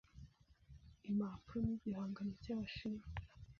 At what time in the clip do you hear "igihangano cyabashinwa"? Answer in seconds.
1.77-3.05